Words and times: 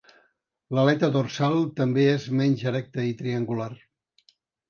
L'aleta 0.77 1.09
dorsal 1.15 1.57
també 1.81 2.05
és 2.13 2.25
menys 2.41 2.65
erecta 2.71 3.05
i 3.11 3.15
triangular. 3.23 3.71